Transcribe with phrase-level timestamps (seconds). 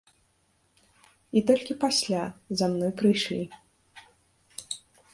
[1.37, 2.21] І толькі пасля
[2.63, 3.41] за мной прыйшлі.